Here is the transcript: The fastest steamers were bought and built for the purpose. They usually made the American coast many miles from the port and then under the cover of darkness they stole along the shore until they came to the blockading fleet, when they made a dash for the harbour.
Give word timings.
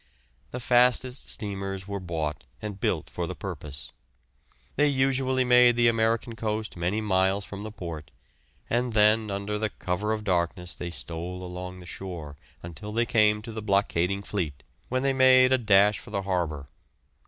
The 0.49 0.59
fastest 0.59 1.29
steamers 1.29 1.87
were 1.87 1.99
bought 1.99 2.45
and 2.59 2.79
built 2.79 3.07
for 3.07 3.27
the 3.27 3.35
purpose. 3.35 3.91
They 4.75 4.87
usually 4.87 5.45
made 5.45 5.75
the 5.75 5.87
American 5.87 6.35
coast 6.35 6.75
many 6.75 7.01
miles 7.01 7.45
from 7.45 7.61
the 7.61 7.71
port 7.71 8.09
and 8.67 8.93
then 8.93 9.29
under 9.29 9.59
the 9.59 9.69
cover 9.69 10.11
of 10.11 10.23
darkness 10.23 10.73
they 10.73 10.89
stole 10.89 11.43
along 11.43 11.81
the 11.81 11.85
shore 11.85 12.35
until 12.63 12.91
they 12.91 13.05
came 13.05 13.43
to 13.43 13.51
the 13.51 13.61
blockading 13.61 14.23
fleet, 14.23 14.63
when 14.89 15.03
they 15.03 15.13
made 15.13 15.53
a 15.53 15.59
dash 15.59 15.99
for 15.99 16.09
the 16.09 16.23
harbour. 16.23 16.65